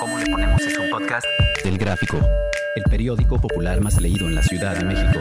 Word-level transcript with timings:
¿Cómo 0.00 0.18
le 0.18 0.26
ponemos 0.26 0.62
es 0.62 0.78
un 0.78 0.90
podcast? 0.90 1.26
Del 1.64 1.78
Gráfico, 1.78 2.18
el 2.76 2.84
periódico 2.84 3.40
popular 3.40 3.80
más 3.80 4.00
leído 4.00 4.26
en 4.26 4.34
la 4.34 4.42
Ciudad 4.42 4.76
de 4.76 4.84
México. 4.84 5.20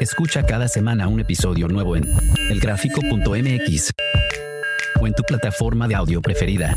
Escucha 0.00 0.44
cada 0.44 0.68
semana 0.68 1.08
un 1.08 1.20
episodio 1.20 1.68
nuevo 1.68 1.96
en 1.96 2.04
elgráfico.mx 2.50 3.90
o 5.00 5.06
en 5.06 5.14
tu 5.14 5.22
plataforma 5.22 5.88
de 5.88 5.94
audio 5.94 6.20
preferida. 6.20 6.74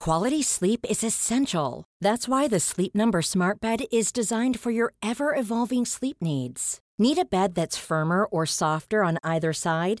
Quality 0.00 0.42
sleep 0.42 0.86
is 0.88 1.04
essential. 1.04 1.84
That's 2.00 2.28
why 2.28 2.48
the 2.48 2.60
Sleep 2.60 2.94
Number 2.94 3.20
Smart 3.20 3.60
Bed 3.60 3.80
is 3.90 4.10
designed 4.10 4.58
for 4.58 4.70
your 4.70 4.94
ever 5.02 5.34
evolving 5.34 5.84
sleep 5.84 6.16
needs. 6.22 6.80
Need 6.98 7.18
a 7.18 7.24
bed 7.24 7.54
that's 7.54 7.76
firmer 7.76 8.24
or 8.24 8.46
softer 8.46 9.04
on 9.04 9.18
either 9.22 9.52
side? 9.52 10.00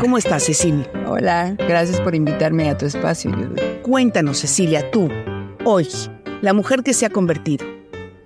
¿Cómo 0.00 0.16
estás, 0.16 0.44
Cecilia? 0.44 0.88
Hola, 1.08 1.56
gracias 1.58 2.00
por 2.00 2.14
invitarme 2.14 2.70
a 2.70 2.78
tu 2.78 2.86
espacio. 2.86 3.32
Cuéntanos, 3.82 4.38
Cecilia, 4.38 4.88
tú, 4.92 5.08
hoy, 5.64 5.88
la 6.40 6.52
mujer 6.52 6.84
que 6.84 6.94
se 6.94 7.04
ha 7.04 7.10
convertido, 7.10 7.66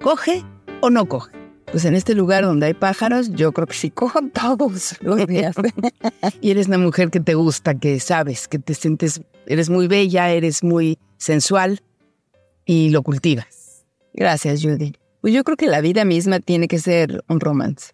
¿coge 0.03 0.45
o 0.83 0.91
no 0.91 1.07
coge? 1.07 1.33
Pues 1.71 1.87
en 1.87 1.95
este 1.95 2.15
lugar 2.15 2.45
donde 2.45 2.67
hay 2.67 2.75
pájaros, 2.75 3.31
yo 3.31 3.53
creo 3.53 3.67
que 3.67 3.75
sí 3.75 3.91
cojo 3.91 4.21
todos 4.35 4.99
los 5.01 5.27
días. 5.27 5.57
Y 6.43 6.51
eres 6.51 6.67
una 6.69 6.77
mujer 6.77 7.11
que 7.11 7.21
te 7.21 7.35
gusta, 7.35 7.75
que 7.75 7.99
sabes, 8.01 8.49
que 8.49 8.59
te 8.59 8.75
sientes, 8.75 9.23
eres 9.47 9.71
muy 9.71 9.89
bella, 9.89 10.31
eres 10.31 10.63
muy 10.63 10.99
sensual 11.17 11.81
y 12.67 12.91
lo 12.91 13.03
cultivas. 13.03 13.87
Gracias, 14.13 14.63
Judy. 14.63 14.93
Pues 15.23 15.33
yo 15.33 15.43
creo 15.43 15.57
que 15.57 15.69
la 15.69 15.81
vida 15.81 16.05
misma 16.05 16.39
tiene 16.41 16.69
que 16.69 16.79
ser 16.79 17.25
un 17.29 17.41
romance. 17.41 17.93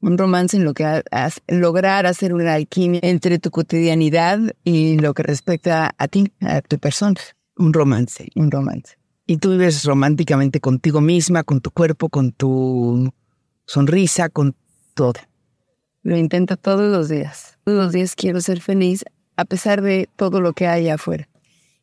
Un 0.00 0.16
romance 0.16 0.56
en 0.56 0.64
lo 0.64 0.74
que 0.74 0.84
ha- 0.84 1.02
has- 1.10 1.40
lograr 1.48 2.06
hacer 2.06 2.32
una 2.32 2.54
alquimia 2.54 3.00
entre 3.02 3.38
tu 3.38 3.50
cotidianidad 3.50 4.38
y 4.64 4.96
lo 4.98 5.12
que 5.14 5.22
respecta 5.24 5.94
a 5.98 6.08
ti, 6.08 6.32
a 6.40 6.60
tu 6.62 6.78
persona. 6.78 7.16
Un 7.56 7.72
romance. 7.72 8.28
Un 8.36 8.50
romance. 8.50 8.96
Y 9.26 9.38
tú 9.38 9.50
vives 9.50 9.84
románticamente 9.84 10.60
contigo 10.60 11.00
misma, 11.00 11.42
con 11.42 11.60
tu 11.60 11.70
cuerpo, 11.72 12.08
con 12.08 12.32
tu 12.32 13.10
sonrisa, 13.66 14.28
con 14.28 14.54
todo. 14.94 15.14
Lo 16.02 16.16
intento 16.16 16.56
todos 16.56 16.90
los 16.90 17.08
días. 17.08 17.58
Todos 17.64 17.84
los 17.84 17.92
días 17.92 18.14
quiero 18.14 18.40
ser 18.40 18.60
feliz 18.60 19.04
a 19.36 19.44
pesar 19.44 19.82
de 19.82 20.08
todo 20.16 20.40
lo 20.40 20.52
que 20.52 20.66
hay 20.68 20.88
afuera. 20.88 21.28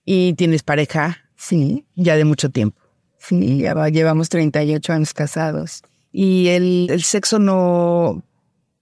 Y 0.06 0.34
tienes 0.34 0.64
pareja 0.64 1.18
Sí, 1.38 1.86
ya 1.96 2.16
de 2.16 2.24
mucho 2.26 2.50
tiempo. 2.50 2.82
sí, 3.20 3.58
ya 3.60 3.74
va- 3.74 3.90
llevamos 3.90 4.30
38 4.30 4.94
años 4.94 5.14
casados. 5.14 5.82
Y 6.18 6.48
el, 6.48 6.88
el 6.92 7.04
sexo 7.04 7.40
no 7.40 8.24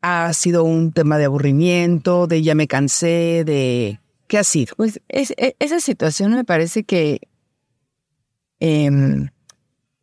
ha 0.03 0.31
sido 0.33 0.63
un 0.63 0.91
tema 0.91 1.17
de 1.17 1.25
aburrimiento, 1.25 2.27
de 2.27 2.43
ya 2.43 2.53
me 2.53 2.67
cansé, 2.67 3.43
de... 3.43 3.99
¿Qué 4.27 4.37
ha 4.37 4.43
sido? 4.43 4.75
Pues 4.77 5.01
es- 5.07 5.33
e- 5.37 5.55
esa 5.57 5.79
situación 5.79 6.33
me 6.33 6.43
parece 6.43 6.83
que 6.83 7.21
em, 8.59 9.29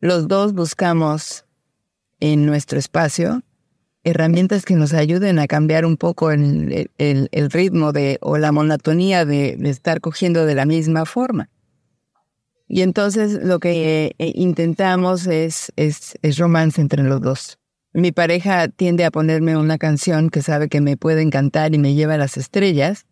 los 0.01 0.27
dos 0.27 0.53
buscamos 0.53 1.45
en 2.19 2.45
nuestro 2.45 2.77
espacio 2.77 3.43
herramientas 4.03 4.65
que 4.65 4.75
nos 4.75 4.91
ayuden 4.93 5.39
a 5.39 5.47
cambiar 5.47 5.85
un 5.85 5.95
poco 5.95 6.31
el, 6.31 6.89
el- 6.97 7.51
ritmo 7.51 7.93
de, 7.93 8.17
o 8.21 8.37
la 8.37 8.51
monotonía 8.51 9.23
de 9.23 9.57
estar 9.69 10.01
cogiendo 10.01 10.45
de 10.45 10.55
la 10.55 10.65
misma 10.65 11.05
forma. 11.05 11.47
Y 12.73 12.83
entonces 12.83 13.33
lo 13.43 13.59
que 13.59 14.15
eh, 14.17 14.31
intentamos 14.33 15.27
es, 15.27 15.73
es, 15.75 16.17
es 16.21 16.37
romance 16.37 16.79
entre 16.79 17.03
los 17.03 17.19
dos. 17.19 17.57
Mi 17.91 18.13
pareja 18.13 18.69
tiende 18.69 19.03
a 19.03 19.11
ponerme 19.11 19.57
una 19.57 19.77
canción 19.77 20.29
que 20.29 20.41
sabe 20.41 20.69
que 20.69 20.79
me 20.79 20.95
puede 20.95 21.21
encantar 21.21 21.75
y 21.75 21.79
me 21.79 21.95
lleva 21.95 22.13
a 22.13 22.17
las 22.17 22.37
estrellas. 22.37 23.05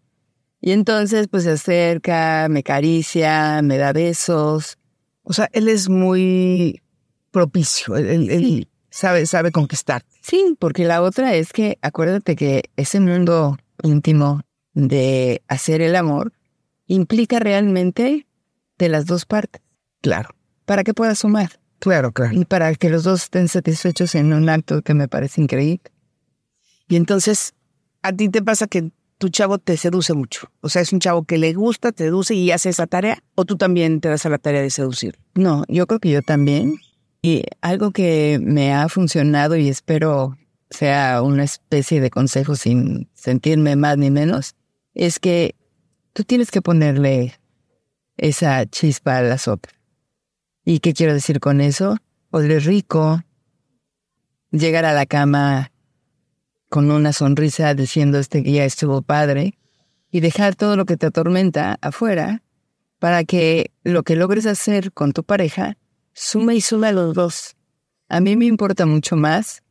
Y 0.62 0.72
entonces 0.72 1.28
pues 1.28 1.44
se 1.44 1.52
acerca, 1.52 2.48
me 2.50 2.60
acaricia, 2.60 3.62
me 3.62 3.78
da 3.78 3.92
besos. 3.92 4.78
O 5.24 5.34
sea, 5.34 5.50
él 5.52 5.68
es 5.68 5.90
muy 5.90 6.82
propicio, 7.32 7.98
él, 7.98 8.08
él- 8.08 8.30
él 8.30 8.68
sabe, 8.90 9.26
sabe 9.26 9.52
conquistar. 9.52 10.04
Sí, 10.22 10.56
porque 10.58 10.86
la 10.86 11.02
otra 11.02 11.36
es 11.36 11.52
que 11.52 11.78
acuérdate 11.82 12.38
que 12.38 12.64
ese 12.78 13.02
mundo 13.02 13.58
íntimo 13.84 14.40
de 14.74 15.42
hacer 15.50 15.82
el 15.82 15.98
amor 15.98 16.32
implica 16.88 17.40
realmente 17.40 18.26
de 18.80 18.90
las 18.90 19.06
dos 19.06 19.26
partes, 19.26 19.62
Claro, 20.02 20.30
para 20.66 20.84
que 20.84 20.94
pueda 20.94 21.14
sumar 21.14 21.60
claro, 21.78 22.12
claro. 22.12 22.34
y 22.34 22.46
para 22.46 22.74
que 22.74 22.90
los 22.90 23.04
dos 23.04 23.24
estén 23.24 23.48
satisfechos 23.50 24.16
en 24.16 24.34
un 24.34 24.50
acto 24.50 24.82
que 24.82 24.94
me 24.94 25.08
parece 25.08 25.42
increíble. 25.42 25.92
Y 26.88 26.96
entonces, 26.96 27.54
a 28.02 28.14
ti 28.14 28.30
te 28.30 28.42
pasa 28.42 28.66
que 28.68 28.92
tu 29.20 29.30
chavo 29.30 29.58
te 29.60 29.76
seduce 29.78 30.14
mucho. 30.14 30.50
O 30.62 30.70
sea, 30.70 30.82
es 30.82 30.94
un 30.94 31.00
chavo 31.00 31.24
que 31.24 31.38
le 31.38 31.54
gusta, 31.54 31.92
te 31.92 32.06
seduce 32.06 32.34
y 32.34 32.52
hace 32.52 32.70
esa 32.70 32.88
tarea. 32.88 33.22
O 33.36 33.46
tú 33.46 33.58
también 33.58 34.00
te 34.00 34.08
das 34.10 34.26
a 34.26 34.30
la 34.30 34.38
tarea 34.38 34.62
de 34.62 34.70
seducir. 34.70 35.20
No, 35.36 35.66
yo 35.68 35.86
creo 35.86 36.00
que 36.00 36.10
yo 36.10 36.22
también. 36.22 36.78
Y 37.22 37.44
algo 37.62 37.92
que 37.92 38.40
me 38.42 38.74
ha 38.74 38.88
funcionado 38.88 39.58
y 39.58 39.68
espero 39.68 40.38
sea 40.70 41.22
una 41.22 41.44
especie 41.44 42.00
de 42.00 42.10
consejo 42.10 42.56
sin 42.56 43.10
sentirme 43.14 43.76
más 43.76 43.98
ni 43.98 44.10
menos, 44.10 44.56
es 44.94 45.20
que 45.20 45.56
tú 46.14 46.24
tienes 46.24 46.50
que 46.50 46.62
ponerle 46.62 47.39
esa 48.20 48.66
chispa 48.66 49.18
a 49.18 49.22
las 49.22 49.48
otras. 49.48 49.76
¿Y 50.64 50.80
qué 50.80 50.94
quiero 50.94 51.14
decir 51.14 51.40
con 51.40 51.62
eso? 51.62 51.98
Oler 52.32 52.64
rico, 52.64 53.24
llegar 54.52 54.86
a 54.86 54.94
la 54.94 55.06
cama 55.06 55.72
con 56.70 56.92
una 56.92 57.14
sonrisa 57.14 57.74
diciendo 57.74 58.20
este 58.20 58.42
día 58.42 58.66
estuvo 58.66 59.02
padre 59.02 59.58
y 60.12 60.20
dejar 60.20 60.56
todo 60.56 60.76
lo 60.76 60.86
que 60.86 60.98
te 60.98 61.08
atormenta 61.08 61.78
afuera 61.82 62.44
para 63.00 63.24
que 63.24 63.72
lo 63.84 64.04
que 64.04 64.16
logres 64.16 64.46
hacer 64.46 64.92
con 64.92 65.14
tu 65.14 65.24
pareja 65.24 65.78
sume 66.14 66.56
y 66.56 66.62
sume 66.62 66.88
a 66.88 66.92
los 66.92 67.14
dos. 67.14 67.56
A 68.10 68.20
mí 68.20 68.36
me 68.36 68.46
importa 68.46 68.86
mucho 68.86 69.16
más, 69.16 69.64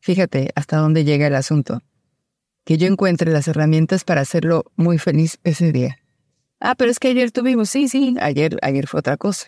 fíjate 0.00 0.50
hasta 0.54 0.78
dónde 0.78 1.04
llega 1.04 1.26
el 1.26 1.34
asunto, 1.34 1.82
que 2.64 2.78
yo 2.78 2.86
encuentre 2.86 3.32
las 3.32 3.48
herramientas 3.48 4.04
para 4.04 4.20
hacerlo 4.20 4.64
muy 4.76 4.98
feliz 4.98 5.38
ese 5.44 5.72
día. 5.72 5.98
Ah, 6.68 6.74
pero 6.74 6.90
es 6.90 6.98
que 6.98 7.06
ayer 7.06 7.30
tuvimos, 7.30 7.70
sí, 7.70 7.86
sí, 7.86 8.16
ayer, 8.20 8.58
ayer 8.60 8.88
fue 8.88 8.98
otra 8.98 9.16
cosa. 9.16 9.46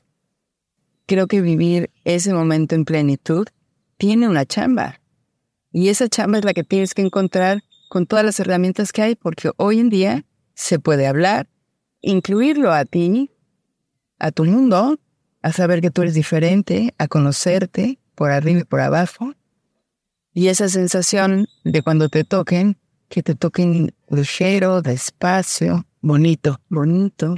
Creo 1.05 1.27
que 1.27 1.41
vivir 1.41 1.91
ese 2.05 2.33
momento 2.33 2.77
en 2.77 2.85
plenitud 2.85 3.49
tiene 3.97 4.29
una 4.29 4.47
chamba. 4.47 5.01
Y 5.73 5.89
esa 5.89 6.09
chamba 6.09 6.39
es 6.39 6.45
la 6.45 6.55
que 6.55 6.63
tienes 6.63 6.95
que 6.95 7.03
encontrar 7.03 7.65
con 7.89 8.07
todas 8.07 8.25
las 8.25 8.39
herramientas 8.39 8.93
que 8.93 9.03
hay, 9.03 9.17
porque 9.17 9.51
hoy 9.57 9.81
en 9.81 9.89
día 9.89 10.27
se 10.55 10.79
puede 10.79 11.09
hablar, 11.09 11.49
incluirlo 12.03 12.73
a 12.73 12.85
ti, 12.85 13.33
a 14.21 14.31
tu 14.31 14.45
mundo, 14.45 15.01
a 15.43 15.51
saber 15.51 15.81
que 15.81 15.91
tú 15.91 16.03
eres 16.03 16.15
diferente, 16.15 16.95
a 16.99 17.09
conocerte 17.09 17.99
por 18.15 18.31
arriba 18.31 18.61
y 18.61 18.65
por 18.65 18.79
abajo. 18.79 19.35
Y 20.33 20.47
esa 20.47 20.69
sensación 20.69 21.49
de 21.65 21.83
cuando 21.83 22.11
te 22.11 22.23
toquen, 22.23 22.79
que 23.09 23.25
te 23.25 23.35
toquen 23.35 23.93
ligero, 24.09 24.83
despacio, 24.83 25.88
Bonito. 26.01 26.61
bonito. 26.69 27.35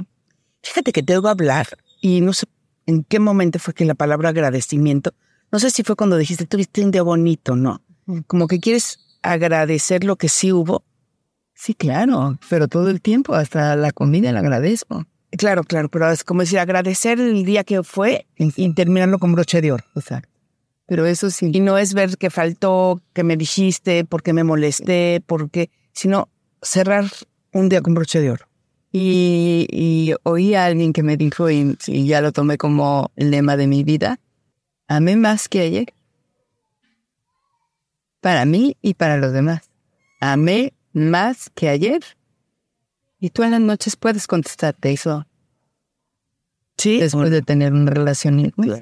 Fíjate 0.63 0.91
que 0.91 1.03
te 1.03 1.15
oigo 1.15 1.29
hablar 1.29 1.67
y 2.01 2.21
no 2.21 2.33
sé 2.33 2.45
en 2.85 3.03
qué 3.03 3.19
momento 3.19 3.59
fue 3.59 3.73
que 3.73 3.85
la 3.85 3.95
palabra 3.95 4.29
agradecimiento, 4.29 5.13
no 5.51 5.59
sé 5.59 5.69
si 5.69 5.83
fue 5.83 5.95
cuando 5.95 6.17
dijiste 6.17 6.45
tuviste 6.45 6.83
un 6.83 6.91
día 6.91 7.03
bonito, 7.03 7.55
no. 7.55 7.81
Como 8.27 8.47
que 8.47 8.59
quieres 8.59 8.99
agradecer 9.21 10.03
lo 10.03 10.15
que 10.15 10.29
sí 10.29 10.51
hubo 10.51 10.83
Sí, 11.63 11.75
claro, 11.75 12.39
pero 12.49 12.67
todo 12.67 12.89
el 12.89 13.01
tiempo, 13.01 13.35
hasta 13.35 13.75
la 13.75 13.91
comida 13.91 14.31
la 14.31 14.39
agradezco. 14.39 15.05
Claro, 15.37 15.63
claro, 15.63 15.89
pero 15.89 16.09
es 16.09 16.23
como 16.23 16.41
decir, 16.41 16.57
agradecer 16.57 17.19
el 17.19 17.45
día 17.45 17.63
que 17.63 17.83
fue 17.83 18.25
y 18.35 18.73
terminarlo 18.73 19.19
con 19.19 19.31
broche 19.33 19.61
de 19.61 19.71
oro. 19.71 19.83
Exacto. 19.95 20.27
Pero 20.87 21.05
eso 21.05 21.29
sí. 21.29 21.51
Y 21.53 21.59
no 21.59 21.77
es 21.77 21.93
ver 21.93 22.17
que 22.17 22.31
faltó, 22.31 22.99
que 23.13 23.23
me 23.23 23.37
dijiste, 23.37 24.05
por 24.05 24.23
qué 24.23 24.33
me 24.33 24.43
molesté, 24.43 25.21
porque, 25.27 25.69
sino 25.93 26.29
cerrar 26.63 27.05
un 27.53 27.69
día 27.69 27.81
con 27.81 27.93
broche 27.93 28.21
de 28.21 28.31
oro. 28.31 28.47
Y, 28.91 29.67
y 29.71 30.13
oí 30.23 30.53
a 30.53 30.65
alguien 30.65 30.91
que 30.91 31.03
me 31.03 31.15
dijo, 31.15 31.49
y, 31.49 31.77
y 31.87 32.05
ya 32.07 32.21
lo 32.21 32.31
tomé 32.31 32.57
como 32.57 33.11
el 33.15 33.31
lema 33.31 33.55
de 33.55 33.67
mi 33.67 33.83
vida, 33.83 34.19
amé 34.87 35.15
más 35.15 35.47
que 35.47 35.61
ayer. 35.61 35.93
Para 38.19 38.45
mí 38.45 38.77
y 38.81 38.93
para 38.93 39.17
los 39.17 39.31
demás. 39.31 39.69
Amé 40.19 40.73
más 40.93 41.49
que 41.49 41.69
ayer. 41.69 42.01
Y 43.19 43.29
tú 43.29 43.43
en 43.43 43.51
las 43.51 43.61
noches 43.61 43.95
puedes 43.95 44.27
contestarte 44.27 44.91
eso. 44.91 45.25
Sí. 46.77 46.99
Después 46.99 47.31
de 47.31 47.41
tener 47.41 47.73
una 47.73 47.91
relación. 47.91 48.51
Claro. 48.51 48.81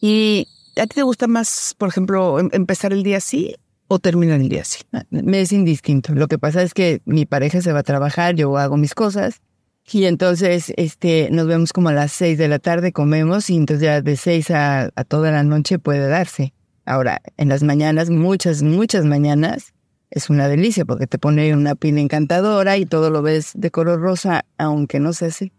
¿Y 0.00 0.48
a 0.76 0.86
ti 0.86 0.96
te 0.96 1.02
gusta 1.02 1.28
más, 1.28 1.74
por 1.78 1.88
ejemplo, 1.88 2.40
em- 2.40 2.50
empezar 2.52 2.92
el 2.92 3.02
día 3.02 3.18
así 3.18 3.54
o 3.92 3.98
terminar 3.98 4.40
el 4.40 4.48
día 4.48 4.62
así? 4.62 4.78
Me 5.10 5.42
es 5.42 5.52
indistinto. 5.52 6.14
Lo 6.14 6.26
que 6.26 6.38
pasa 6.38 6.62
es 6.62 6.72
que 6.72 7.02
mi 7.04 7.26
pareja 7.26 7.60
se 7.60 7.72
va 7.72 7.80
a 7.80 7.82
trabajar, 7.82 8.34
yo 8.34 8.56
hago 8.56 8.78
mis 8.78 8.94
cosas. 8.94 9.42
Y 9.90 10.04
entonces 10.04 10.72
este, 10.78 11.28
nos 11.30 11.46
vemos 11.46 11.74
como 11.74 11.90
a 11.90 11.92
las 11.92 12.10
seis 12.10 12.38
de 12.38 12.48
la 12.48 12.58
tarde, 12.58 12.92
comemos 12.92 13.50
y 13.50 13.56
entonces 13.56 13.82
ya 13.82 14.00
de 14.00 14.16
seis 14.16 14.50
a, 14.50 14.90
a 14.94 15.04
toda 15.04 15.30
la 15.30 15.42
noche 15.42 15.78
puede 15.78 16.08
darse. 16.08 16.54
Ahora, 16.86 17.20
en 17.36 17.50
las 17.50 17.62
mañanas, 17.62 18.08
muchas, 18.08 18.62
muchas 18.62 19.04
mañanas, 19.04 19.74
es 20.10 20.30
una 20.30 20.48
delicia 20.48 20.86
porque 20.86 21.06
te 21.06 21.18
pone 21.18 21.54
una 21.54 21.74
pila 21.74 22.00
encantadora 22.00 22.78
y 22.78 22.86
todo 22.86 23.10
lo 23.10 23.20
ves 23.20 23.52
de 23.54 23.70
color 23.70 24.00
rosa, 24.00 24.46
aunque 24.56 25.00
no 25.00 25.12
sé 25.12 25.32
si. 25.32 25.52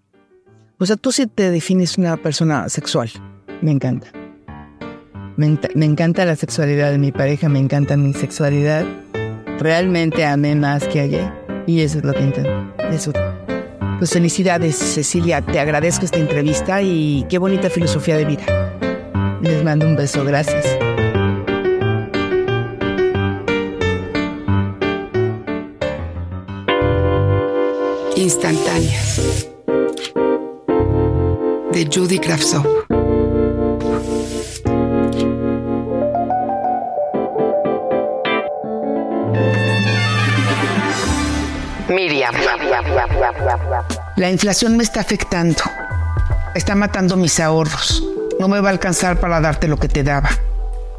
O 0.79 0.87
sea, 0.87 0.95
tú 0.95 1.11
sí 1.11 1.27
te 1.27 1.51
defines 1.51 1.99
una 1.99 2.17
persona 2.17 2.67
sexual. 2.67 3.11
Me 3.61 3.69
encanta. 3.69 4.22
Me, 5.35 5.57
encanta 5.85 6.25
la 6.25 6.35
sexualidad 6.35 6.91
de 6.91 6.99
mi 6.99 7.11
pareja, 7.11 7.49
me 7.49 7.59
encanta 7.59 7.97
mi 7.97 8.13
sexualidad. 8.13 8.85
Realmente 9.59 10.25
amé 10.25 10.55
más 10.55 10.87
que 10.87 10.99
ayer 10.99 11.31
y 11.65 11.81
eso 11.81 11.99
es 11.99 12.03
lo 12.03 12.13
que 12.13 12.21
intento. 12.21 12.73
Eso. 12.91 13.11
Pues 13.97 14.11
felicidades, 14.11 14.75
Cecilia. 14.75 15.41
Te 15.41 15.59
agradezco 15.59 16.05
esta 16.05 16.19
entrevista 16.19 16.81
y 16.81 17.25
qué 17.29 17.39
bonita 17.39 17.69
filosofía 17.69 18.17
de 18.17 18.25
vida. 18.25 18.43
Les 19.41 19.63
mando 19.63 19.87
un 19.87 19.95
beso, 19.95 20.23
gracias. 20.23 20.65
Instantáneas. 28.15 29.49
De 31.71 31.89
Judy 31.91 32.19
Kravtsov. 32.19 32.67
Miriam. 41.89 42.33
La 44.15 44.29
inflación 44.29 44.77
me 44.77 44.83
está 44.83 45.01
afectando. 45.01 45.61
Está 46.55 46.75
matando 46.75 47.17
mis 47.17 47.39
ahorros. 47.39 48.03
No 48.39 48.47
me 48.47 48.59
va 48.59 48.69
a 48.69 48.71
alcanzar 48.71 49.19
para 49.19 49.41
darte 49.41 49.67
lo 49.67 49.77
que 49.77 49.87
te 49.87 50.03
daba. 50.03 50.29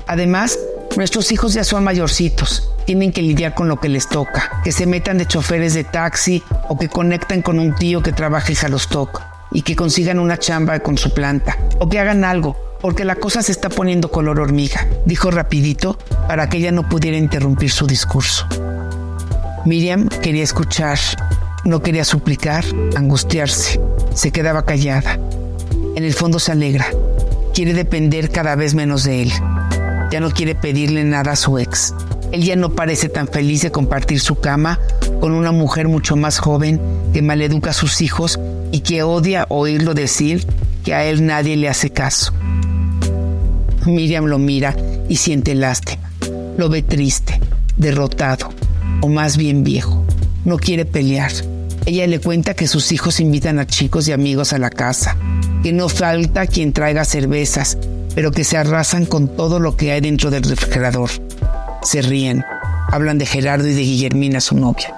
Además, 0.06 0.58
nuestros 0.96 1.32
hijos 1.32 1.54
ya 1.54 1.64
son 1.64 1.84
mayorcitos. 1.84 2.70
Tienen 2.84 3.12
que 3.12 3.22
lidiar 3.22 3.54
con 3.54 3.68
lo 3.68 3.80
que 3.80 3.88
les 3.88 4.08
toca. 4.08 4.60
Que 4.62 4.72
se 4.72 4.86
metan 4.86 5.18
de 5.18 5.26
choferes 5.26 5.74
de 5.74 5.84
taxi 5.84 6.42
o 6.68 6.78
que 6.78 6.88
conecten 6.88 7.42
con 7.42 7.58
un 7.58 7.74
tío 7.74 8.02
que 8.02 8.12
trabaja 8.12 8.48
en 8.48 8.56
Jalostoc 8.56 9.22
y 9.52 9.62
que 9.62 9.76
consigan 9.76 10.18
una 10.18 10.38
chamba 10.38 10.78
con 10.80 10.98
su 10.98 11.14
planta. 11.14 11.56
O 11.78 11.88
que 11.88 11.98
hagan 11.98 12.24
algo, 12.24 12.56
porque 12.80 13.04
la 13.04 13.16
cosa 13.16 13.42
se 13.42 13.52
está 13.52 13.68
poniendo 13.68 14.10
color 14.10 14.40
hormiga, 14.40 14.86
dijo 15.06 15.30
rapidito 15.30 15.96
para 16.28 16.48
que 16.48 16.58
ella 16.58 16.72
no 16.72 16.88
pudiera 16.88 17.16
interrumpir 17.16 17.70
su 17.70 17.86
discurso. 17.86 18.46
Miriam 19.66 20.08
quería 20.08 20.42
escuchar, 20.42 20.98
no 21.64 21.80
quería 21.80 22.04
suplicar, 22.04 22.64
angustiarse. 22.96 23.80
Se 24.12 24.30
quedaba 24.30 24.66
callada. 24.66 25.18
En 25.96 26.04
el 26.04 26.12
fondo 26.12 26.38
se 26.38 26.52
alegra. 26.52 26.86
Quiere 27.54 27.72
depender 27.72 28.30
cada 28.30 28.56
vez 28.56 28.74
menos 28.74 29.04
de 29.04 29.22
él. 29.22 29.32
Ya 30.10 30.20
no 30.20 30.30
quiere 30.30 30.54
pedirle 30.54 31.02
nada 31.04 31.32
a 31.32 31.36
su 31.36 31.58
ex. 31.58 31.94
Él 32.30 32.42
ya 32.42 32.56
no 32.56 32.74
parece 32.74 33.08
tan 33.08 33.26
feliz 33.26 33.62
de 33.62 33.72
compartir 33.72 34.20
su 34.20 34.34
cama 34.36 34.78
con 35.20 35.32
una 35.32 35.50
mujer 35.50 35.88
mucho 35.88 36.14
más 36.14 36.38
joven 36.38 36.78
que 37.14 37.22
maleduca 37.22 37.70
a 37.70 37.74
sus 37.74 38.02
hijos 38.02 38.38
y 38.70 38.80
que 38.80 39.02
odia 39.02 39.46
oírlo 39.48 39.94
decir 39.94 40.46
que 40.84 40.92
a 40.92 41.06
él 41.06 41.24
nadie 41.24 41.56
le 41.56 41.70
hace 41.70 41.88
caso. 41.88 42.34
Miriam 43.86 44.26
lo 44.26 44.38
mira 44.38 44.76
y 45.08 45.16
siente 45.16 45.54
lástima. 45.54 46.10
Lo 46.58 46.68
ve 46.68 46.82
triste, 46.82 47.40
derrotado, 47.76 48.53
o 49.04 49.08
más 49.08 49.36
bien 49.36 49.64
viejo. 49.64 50.02
No 50.46 50.56
quiere 50.56 50.86
pelear. 50.86 51.30
Ella 51.84 52.06
le 52.06 52.20
cuenta 52.20 52.54
que 52.54 52.66
sus 52.66 52.90
hijos 52.90 53.20
invitan 53.20 53.58
a 53.58 53.66
chicos 53.66 54.08
y 54.08 54.12
amigos 54.12 54.54
a 54.54 54.58
la 54.58 54.70
casa, 54.70 55.18
que 55.62 55.74
no 55.74 55.90
falta 55.90 56.46
quien 56.46 56.72
traiga 56.72 57.04
cervezas, 57.04 57.76
pero 58.14 58.30
que 58.30 58.44
se 58.44 58.56
arrasan 58.56 59.04
con 59.04 59.28
todo 59.28 59.60
lo 59.60 59.76
que 59.76 59.92
hay 59.92 60.00
dentro 60.00 60.30
del 60.30 60.44
refrigerador. 60.44 61.10
Se 61.82 62.00
ríen, 62.00 62.44
hablan 62.90 63.18
de 63.18 63.26
Gerardo 63.26 63.68
y 63.68 63.74
de 63.74 63.82
Guillermina, 63.82 64.40
su 64.40 64.56
novia. 64.56 64.94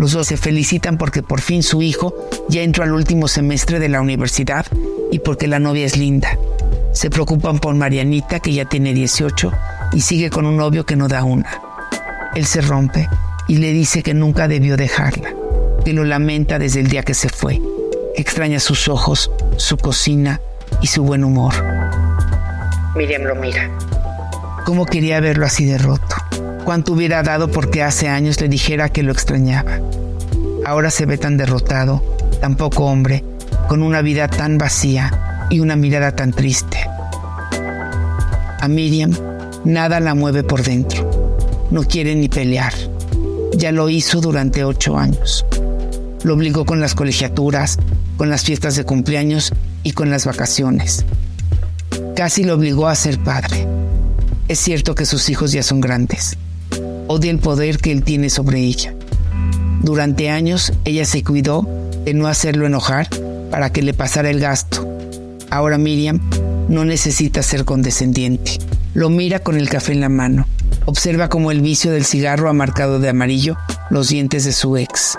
Los 0.00 0.10
dos 0.10 0.26
se 0.26 0.36
felicitan 0.36 0.98
porque 0.98 1.22
por 1.22 1.40
fin 1.40 1.62
su 1.62 1.80
hijo 1.80 2.12
ya 2.48 2.62
entró 2.62 2.82
al 2.82 2.92
último 2.92 3.28
semestre 3.28 3.78
de 3.78 3.88
la 3.88 4.00
universidad 4.00 4.66
y 5.12 5.20
porque 5.20 5.46
la 5.46 5.60
novia 5.60 5.86
es 5.86 5.96
linda. 5.96 6.36
Se 6.92 7.08
preocupan 7.08 7.60
por 7.60 7.76
Marianita, 7.76 8.40
que 8.40 8.52
ya 8.52 8.64
tiene 8.64 8.92
18 8.92 9.52
y 9.92 10.00
sigue 10.00 10.28
con 10.28 10.44
un 10.44 10.56
novio 10.56 10.84
que 10.84 10.96
no 10.96 11.06
da 11.06 11.22
una. 11.22 11.63
Él 12.34 12.46
se 12.46 12.60
rompe 12.60 13.08
y 13.46 13.58
le 13.58 13.72
dice 13.72 14.02
que 14.02 14.12
nunca 14.12 14.48
debió 14.48 14.76
dejarla, 14.76 15.34
que 15.84 15.92
lo 15.92 16.04
lamenta 16.04 16.58
desde 16.58 16.80
el 16.80 16.88
día 16.88 17.02
que 17.02 17.14
se 17.14 17.28
fue, 17.28 17.60
que 18.14 18.22
extraña 18.22 18.58
sus 18.58 18.88
ojos, 18.88 19.30
su 19.56 19.76
cocina 19.76 20.40
y 20.80 20.88
su 20.88 21.04
buen 21.04 21.22
humor. 21.22 21.54
Miriam 22.96 23.22
lo 23.22 23.36
mira. 23.36 23.70
¿Cómo 24.64 24.84
quería 24.86 25.20
verlo 25.20 25.46
así 25.46 25.64
de 25.64 25.78
roto? 25.78 26.16
¿Cuánto 26.64 26.94
hubiera 26.94 27.22
dado 27.22 27.50
porque 27.50 27.82
hace 27.82 28.08
años 28.08 28.40
le 28.40 28.48
dijera 28.48 28.88
que 28.88 29.02
lo 29.02 29.12
extrañaba? 29.12 29.78
Ahora 30.64 30.90
se 30.90 31.06
ve 31.06 31.18
tan 31.18 31.36
derrotado, 31.36 32.02
tan 32.40 32.56
poco 32.56 32.86
hombre, 32.86 33.22
con 33.68 33.82
una 33.82 34.00
vida 34.00 34.26
tan 34.28 34.58
vacía 34.58 35.46
y 35.50 35.60
una 35.60 35.76
mirada 35.76 36.16
tan 36.16 36.32
triste. 36.32 36.78
A 38.60 38.66
Miriam 38.66 39.12
nada 39.64 40.00
la 40.00 40.14
mueve 40.14 40.42
por 40.42 40.62
dentro. 40.62 41.13
No 41.70 41.82
quiere 41.84 42.14
ni 42.14 42.28
pelear. 42.28 42.72
Ya 43.56 43.72
lo 43.72 43.88
hizo 43.88 44.20
durante 44.20 44.64
ocho 44.64 44.96
años. 44.96 45.44
Lo 46.22 46.34
obligó 46.34 46.64
con 46.64 46.80
las 46.80 46.94
colegiaturas, 46.94 47.78
con 48.16 48.30
las 48.30 48.44
fiestas 48.44 48.76
de 48.76 48.84
cumpleaños 48.84 49.52
y 49.82 49.92
con 49.92 50.10
las 50.10 50.24
vacaciones. 50.24 51.04
Casi 52.16 52.44
lo 52.44 52.54
obligó 52.54 52.86
a 52.86 52.94
ser 52.94 53.18
padre. 53.18 53.66
Es 54.48 54.58
cierto 54.58 54.94
que 54.94 55.06
sus 55.06 55.28
hijos 55.28 55.52
ya 55.52 55.62
son 55.62 55.80
grandes. 55.80 56.36
Odia 57.06 57.30
el 57.30 57.38
poder 57.38 57.78
que 57.78 57.92
él 57.92 58.04
tiene 58.04 58.30
sobre 58.30 58.60
ella. 58.60 58.94
Durante 59.82 60.30
años 60.30 60.72
ella 60.84 61.04
se 61.04 61.22
cuidó 61.22 61.68
de 62.04 62.14
no 62.14 62.26
hacerlo 62.26 62.66
enojar 62.66 63.08
para 63.50 63.70
que 63.70 63.82
le 63.82 63.94
pasara 63.94 64.30
el 64.30 64.40
gasto. 64.40 64.88
Ahora 65.50 65.78
Miriam 65.78 66.20
no 66.68 66.84
necesita 66.84 67.42
ser 67.42 67.64
condescendiente. 67.64 68.58
Lo 68.94 69.10
mira 69.10 69.40
con 69.40 69.56
el 69.56 69.68
café 69.68 69.92
en 69.92 70.00
la 70.00 70.08
mano. 70.08 70.46
Observa 70.86 71.28
cómo 71.28 71.50
el 71.50 71.60
vicio 71.60 71.92
del 71.92 72.04
cigarro 72.04 72.48
ha 72.48 72.52
marcado 72.52 72.98
de 72.98 73.08
amarillo 73.08 73.56
los 73.90 74.08
dientes 74.08 74.44
de 74.44 74.52
su 74.52 74.76
ex. 74.76 75.18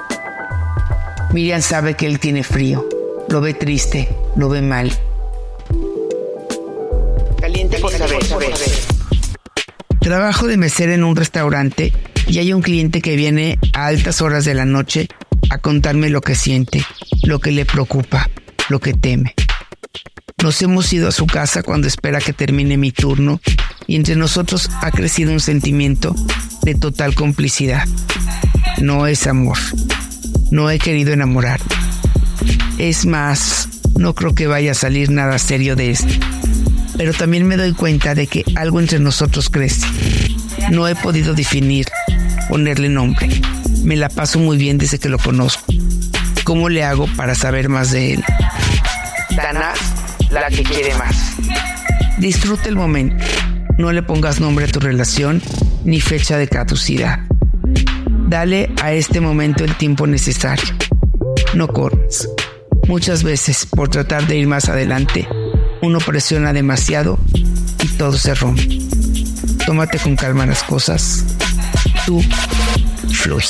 Miriam 1.34 1.62
sabe 1.62 1.95
que 1.95 2.05
él 2.05 2.19
tiene 2.19 2.43
frío. 2.43 2.88
Lo 3.29 3.41
ve 3.41 3.53
triste, 3.53 4.10
lo 4.36 4.48
ve 4.50 4.62
mal. 4.62 4.91
Caliente 7.41 7.79
por 7.79 7.91
saber. 7.91 8.19
Trabajo 10.00 10.45
de 10.45 10.57
mesera 10.57 10.93
en 10.93 11.03
un 11.03 11.15
restaurante 11.15 11.91
y 12.27 12.38
hay 12.38 12.53
un 12.53 12.62
cliente 12.62 13.01
que 13.01 13.15
viene 13.15 13.57
a 13.74 13.88
altas 13.88 14.22
horas 14.22 14.45
de 14.45 14.53
la 14.53 14.65
noche 14.65 15.07
a 15.50 15.57
contarme 15.57 16.10
lo 16.10 16.22
que 16.22 16.36
siente, 16.36 16.86
lo 17.24 17.39
que 17.39 17.51
le 17.51 17.65
preocupa, 17.65 18.29
lo 18.69 18.79
que 18.79 18.93
teme. 18.93 19.34
Nos 20.43 20.62
hemos 20.62 20.93
ido 20.93 21.07
a 21.07 21.12
su 21.12 21.25
casa 21.25 21.63
cuando 21.63 21.88
espera 21.88 22.19
que 22.19 22.34
termine 22.34 22.77
mi 22.77 22.91
turno 22.91 23.41
y 23.87 23.95
entre 23.95 24.15
nosotros 24.15 24.69
ha 24.81 24.91
crecido 24.91 25.31
un 25.31 25.39
sentimiento 25.39 26.15
de 26.63 26.75
total 26.75 27.15
complicidad. 27.15 27.87
No 28.81 29.07
es 29.07 29.27
amor. 29.27 29.57
No 30.51 30.69
he 30.69 30.79
querido 30.79 31.13
enamorarme. 31.13 31.65
Es 32.77 33.05
más, 33.05 33.69
no 33.97 34.13
creo 34.13 34.35
que 34.35 34.47
vaya 34.47 34.71
a 34.71 34.75
salir 34.75 35.09
nada 35.09 35.39
serio 35.39 35.75
de 35.75 35.91
esto. 35.91 36.13
Pero 36.97 37.13
también 37.13 37.47
me 37.47 37.57
doy 37.57 37.73
cuenta 37.73 38.15
de 38.15 38.27
que 38.27 38.43
algo 38.55 38.79
entre 38.79 38.99
nosotros 38.99 39.49
crece. 39.49 39.85
No 40.71 40.87
he 40.87 40.95
podido 40.95 41.33
definir, 41.33 41.87
ponerle 42.49 42.89
nombre. 42.89 43.29
Me 43.83 43.95
la 43.95 44.09
paso 44.09 44.39
muy 44.39 44.57
bien 44.57 44.77
desde 44.77 44.99
que 44.99 45.09
lo 45.09 45.19
conozco. 45.19 45.65
¿Cómo 46.43 46.69
le 46.69 46.83
hago 46.83 47.07
para 47.15 47.35
saber 47.35 47.69
más 47.69 47.91
de 47.91 48.13
él? 48.13 48.23
Dana, 49.35 49.73
la 50.29 50.47
que 50.49 50.63
quiere 50.63 50.93
más. 50.95 51.33
Disfruta 52.17 52.69
el 52.69 52.75
momento. 52.75 53.23
No 53.77 53.91
le 53.91 54.03
pongas 54.03 54.39
nombre 54.39 54.65
a 54.65 54.67
tu 54.67 54.79
relación 54.79 55.41
ni 55.84 56.00
fecha 56.00 56.38
de 56.38 56.48
caducidad. 56.48 57.20
Dale 58.27 58.72
a 58.82 58.94
este 58.94 59.22
momento 59.22 59.63
el 59.63 59.75
tiempo 59.75 60.08
necesario. 60.08 60.75
No 61.53 61.67
corras. 61.67 62.29
Muchas 62.88 63.24
veces, 63.24 63.65
por 63.65 63.89
tratar 63.89 64.27
de 64.27 64.38
ir 64.38 64.48
más 64.48 64.70
adelante, 64.70 65.27
uno 65.82 66.00
presiona 66.00 66.53
demasiado 66.53 67.20
y 67.84 67.88
todo 67.98 68.13
se 68.13 68.34
rompe. 68.36 68.79
Tómate 69.65 70.00
con 70.00 70.15
calma 70.15 70.46
las 70.46 70.63
cosas. 70.63 71.25
Tú 72.05 72.24
fluye. 73.12 73.50